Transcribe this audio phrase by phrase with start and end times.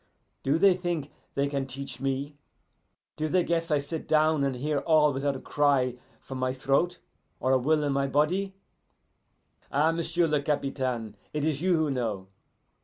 [0.41, 2.35] Do they think they can teach me?
[3.17, 6.97] Do they guess I sit down and hear all without a cry from my throat
[7.39, 8.55] or a will in my body?
[9.71, 12.29] Ah, m'sieu' le Capitaine, it is you who know.